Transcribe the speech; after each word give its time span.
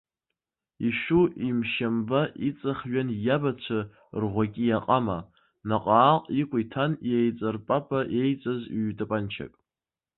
Ишәу 0.87 1.23
имшьамба 1.47 2.21
иҵахҩан 2.47 3.09
иабацәа 3.25 3.79
рӷәакьиа 4.21 4.79
ҟама, 4.85 5.19
наҟааҟ 5.67 6.23
икәа 6.41 6.57
иҭан 6.63 6.91
еиҵарпапа 7.15 7.99
еиҵаз 8.21 8.61
ҩ-тапанчак. 8.79 9.53